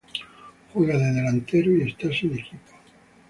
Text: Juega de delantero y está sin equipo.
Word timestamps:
Juega 0.73 0.97
de 0.97 1.13
delantero 1.13 1.73
y 1.77 1.83
está 1.87 2.11
sin 2.11 2.33
equipo. 2.33 2.71